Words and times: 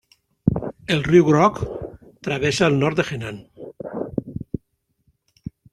El 0.95 1.03
riu 1.07 1.27
Groc 1.27 1.59
travessa 2.29 2.71
el 2.73 2.81
nord 2.85 3.01
de 3.03 3.07
Henan. 3.09 3.39